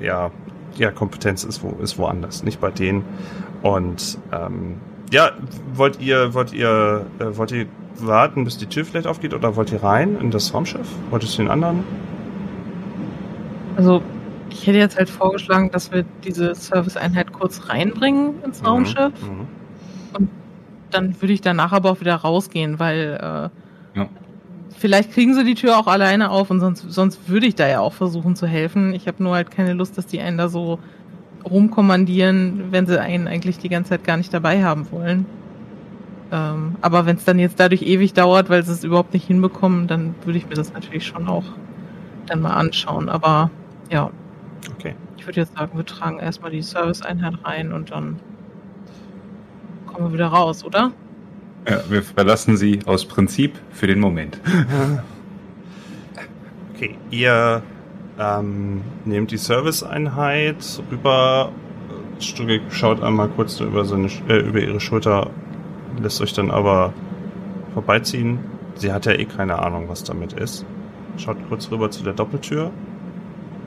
[0.00, 0.30] ja,
[0.76, 3.04] ja, Kompetenz ist, wo, ist woanders, nicht bei denen.
[3.62, 4.76] Und ähm,
[5.10, 5.32] ja,
[5.74, 7.66] wollt ihr, wollt ihr, äh, wollt ihr
[7.98, 10.86] warten, bis die Tür vielleicht aufgeht oder wollt ihr rein in das Raumschiff?
[11.10, 11.82] Wolltest du den anderen?
[13.76, 14.02] Also,
[14.50, 19.12] ich hätte jetzt halt vorgeschlagen, dass wir diese Serviceeinheit kurz reinbringen ins Raumschiff.
[19.22, 19.38] Mhm.
[20.18, 20.28] mhm.
[20.90, 24.08] Dann würde ich danach aber auch wieder rausgehen, weil äh, Ja.
[24.78, 27.80] vielleicht kriegen sie die Tür auch alleine auf und sonst, sonst würde ich da ja
[27.80, 28.94] auch versuchen zu helfen.
[28.94, 30.78] Ich habe nur halt keine Lust, dass die einen da so
[31.44, 35.26] rumkommandieren, wenn sie einen eigentlich die ganze Zeit gar nicht dabei haben wollen.
[36.30, 39.88] Ähm, aber wenn es dann jetzt dadurch ewig dauert, weil sie es überhaupt nicht hinbekommen,
[39.88, 41.44] dann würde ich mir das natürlich schon auch
[42.26, 43.08] dann mal anschauen.
[43.08, 43.50] Aber
[43.90, 44.10] ja,
[44.72, 44.94] Okay.
[45.16, 48.18] ich würde jetzt sagen, wir tragen erstmal die Serviceeinheit rein und dann
[49.86, 50.92] kommen wir wieder raus, oder?
[51.68, 54.40] Ja, wir verlassen sie aus Prinzip für den Moment.
[56.78, 57.64] Okay, ihr
[58.20, 61.50] ähm, nehmt die Serviceeinheit rüber.
[62.20, 65.30] Stugge schaut einmal kurz über, seine, äh, über ihre Schulter,
[66.00, 66.92] lässt euch dann aber
[67.74, 68.38] vorbeiziehen.
[68.76, 70.64] Sie hat ja eh keine Ahnung, was damit ist.
[71.16, 72.70] Schaut kurz rüber zu der Doppeltür,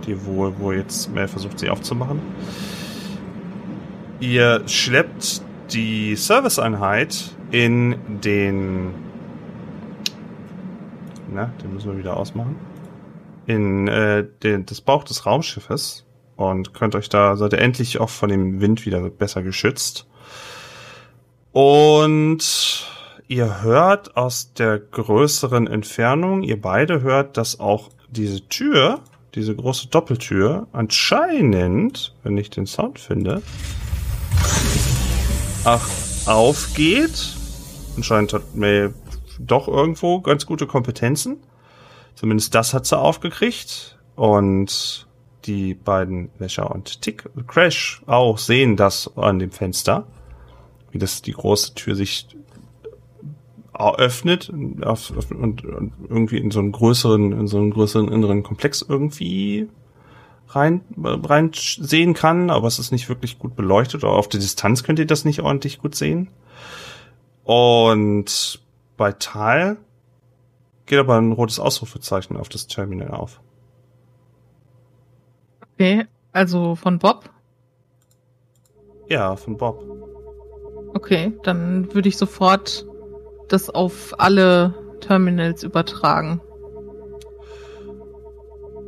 [0.06, 2.20] die wohl, wo jetzt Mel versucht, sie aufzumachen.
[4.20, 8.94] Ihr schleppt die Serviceeinheit in den.
[11.34, 12.56] Na, den müssen wir wieder ausmachen
[13.46, 18.10] in äh, den, das Bauch des Raumschiffes und könnt euch da, seid ihr endlich auch
[18.10, 20.08] von dem Wind wieder besser geschützt.
[21.52, 22.88] Und
[23.28, 29.00] ihr hört aus der größeren Entfernung, ihr beide hört, dass auch diese Tür,
[29.36, 33.41] diese große Doppeltür, anscheinend, wenn ich den Sound finde,
[35.63, 35.89] ach,
[36.26, 37.36] aufgeht.
[37.96, 38.89] Anscheinend hat May
[39.39, 41.38] doch irgendwo ganz gute Kompetenzen.
[42.15, 43.98] Zumindest das hat sie aufgekriegt.
[44.15, 45.08] Und
[45.46, 50.06] die beiden Wäscher und Tick Crash auch sehen das an dem Fenster.
[50.91, 52.28] Wie das die große Tür sich
[53.82, 58.44] öffnet auf, auf, und, und irgendwie in so einen größeren, in so einen größeren inneren
[58.44, 59.67] Komplex irgendwie
[60.50, 64.04] rein, rein sehen kann, aber es ist nicht wirklich gut beleuchtet.
[64.04, 66.30] Oder auf der Distanz könnt ihr das nicht ordentlich gut sehen.
[67.44, 68.62] Und
[68.98, 69.78] bei Tal
[70.86, 73.41] geht aber ein rotes Ausrufezeichen auf das Terminal auf.
[75.74, 77.30] Okay, also von Bob.
[79.10, 79.84] Ja, von Bob.
[80.94, 82.86] Okay, dann würde ich sofort
[83.54, 86.42] das auf alle Terminals übertragen,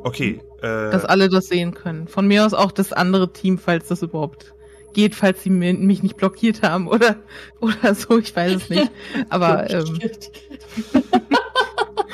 [0.04, 0.42] Okay.
[0.62, 2.08] Äh, dass alle das sehen können.
[2.08, 4.54] Von mir aus auch das andere Team, falls das überhaupt
[4.94, 7.16] geht, falls sie mich nicht blockiert haben oder
[7.62, 8.92] oder so, ich weiß es nicht.
[9.30, 10.00] Aber ähm,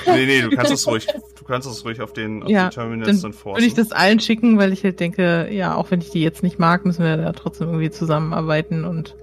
[0.05, 1.07] nee, nee, du kannst es ruhig,
[1.38, 3.89] du kannst es ruhig auf den, auf Ja, den Terminals dann dann würde ich forcen.
[3.89, 6.85] das allen schicken, weil ich halt denke, ja, auch wenn ich die jetzt nicht mag,
[6.85, 9.15] müssen wir da trotzdem irgendwie zusammenarbeiten und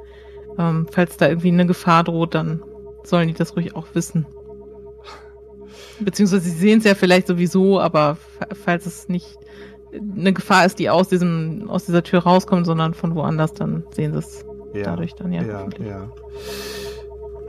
[0.59, 2.62] ähm, falls da irgendwie eine Gefahr droht, dann
[3.09, 4.27] sollen die das ruhig auch wissen.
[6.01, 9.38] Beziehungsweise sie sehen es ja vielleicht sowieso, aber fa- falls es nicht
[10.16, 14.12] eine Gefahr ist, die aus diesem, aus dieser Tür rauskommt, sondern von woanders, dann sehen
[14.12, 15.42] sie es ja, dadurch dann ja.
[15.42, 16.11] ja, ja.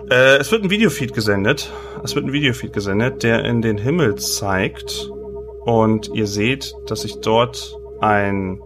[0.10, 1.74] Äh, es wird ein Videofeed gesendet.
[2.04, 5.12] Es wird ein Videofeed gesendet, der in den Himmel zeigt.
[5.66, 8.62] Und ihr seht, dass sich dort ein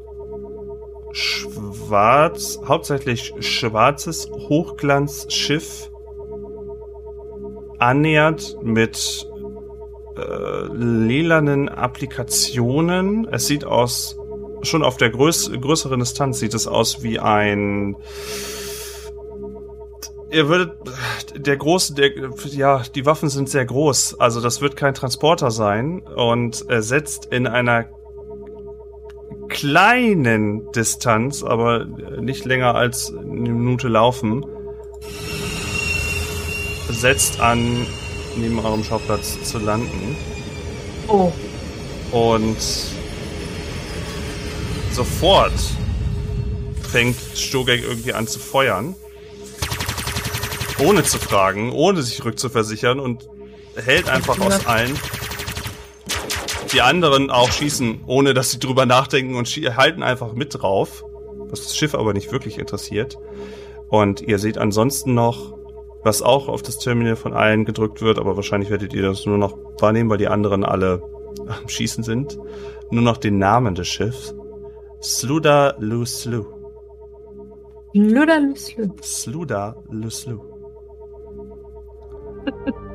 [1.13, 5.90] schwarz, hauptsächlich schwarzes Hochglanzschiff
[7.81, 9.27] annähert mit
[10.17, 13.27] äh, lilanen Applikationen.
[13.31, 14.17] Es sieht aus,
[14.61, 17.95] schon auf der größ größeren Distanz sieht es aus wie ein
[20.31, 20.71] Ihr würdet,
[21.35, 22.11] der große, der,
[22.51, 27.25] ja, die Waffen sind sehr groß, also das wird kein Transporter sein und er setzt
[27.25, 27.87] in einer
[29.49, 34.45] kleinen Distanz, aber nicht länger als eine Minute laufen,
[36.89, 37.85] setzt an,
[38.35, 40.15] neben eurem Schauplatz zu landen.
[41.07, 41.31] Oh.
[42.11, 42.57] Und
[44.91, 45.53] sofort
[46.81, 48.95] fängt Stogek irgendwie an zu feuern.
[50.79, 53.29] Ohne zu fragen, ohne sich rückzuversichern und
[53.75, 54.97] hält einfach aus allen.
[56.73, 61.03] Die anderen auch schießen, ohne dass sie drüber nachdenken und halten einfach mit drauf.
[61.49, 63.17] Was das Schiff aber nicht wirklich interessiert.
[63.89, 65.53] Und ihr seht ansonsten noch,
[66.03, 69.37] was auch auf das Terminal von allen gedrückt wird, aber wahrscheinlich werdet ihr das nur
[69.37, 71.01] noch wahrnehmen, weil die anderen alle
[71.47, 72.37] am Schießen sind.
[72.89, 74.35] Nur noch den Namen des Schiffs.
[75.01, 76.45] Sluda Luslu.
[77.93, 78.89] Luder Luslü.
[79.01, 80.39] Sluda Luslu.